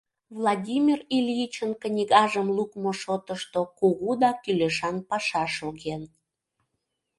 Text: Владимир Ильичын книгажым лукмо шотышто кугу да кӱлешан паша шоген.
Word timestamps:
Владимир 0.37 0.99
Ильичын 1.15 1.71
книгажым 1.81 2.47
лукмо 2.57 2.91
шотышто 3.01 3.61
кугу 3.79 4.11
да 4.21 4.29
кӱлешан 4.43 4.97
паша 5.09 5.45
шоген. 5.57 6.03